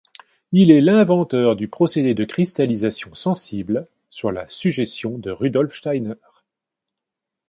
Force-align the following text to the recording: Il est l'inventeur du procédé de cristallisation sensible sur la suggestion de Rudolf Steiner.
Il 0.51 0.71
est 0.71 0.81
l'inventeur 0.81 1.55
du 1.55 1.67
procédé 1.67 2.15
de 2.15 2.25
cristallisation 2.25 3.13
sensible 3.13 3.87
sur 4.09 4.31
la 4.31 4.49
suggestion 4.49 5.19
de 5.19 5.29
Rudolf 5.29 5.71
Steiner. 5.71 6.15